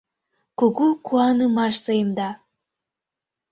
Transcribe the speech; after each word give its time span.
Кугу 0.59 0.87
куанымаш 1.05 1.75
саемда. 1.83 2.29